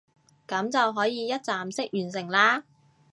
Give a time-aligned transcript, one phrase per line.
[0.47, 2.63] 噉就可以一站式完成啦